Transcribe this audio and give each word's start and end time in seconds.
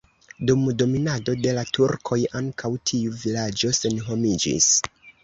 Dum 0.51 0.61
dominado 0.81 1.35
de 1.43 1.53
la 1.57 1.63
turkoj 1.77 2.17
ankaŭ 2.39 2.71
tiu 2.93 3.13
vilaĝo 3.27 3.71
senhomiĝis. 3.81 4.71